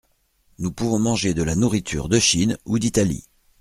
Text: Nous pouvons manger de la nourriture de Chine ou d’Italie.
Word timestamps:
Nous 0.57 0.71
pouvons 0.71 0.97
manger 0.97 1.35
de 1.35 1.43
la 1.43 1.53
nourriture 1.53 2.09
de 2.09 2.17
Chine 2.17 2.57
ou 2.65 2.79
d’Italie. 2.79 3.27